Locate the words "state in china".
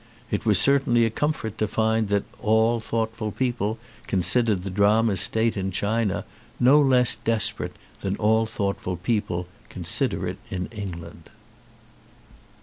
5.21-6.25